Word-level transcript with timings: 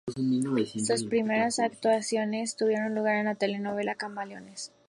Sus 0.87 1.03
primeras 1.05 1.59
actuaciones 1.59 2.55
tuvieron 2.55 2.95
lugar 2.95 3.17
en 3.17 3.25
la 3.25 3.35
telenovela 3.35 3.93
"Camaleones". 3.93 4.71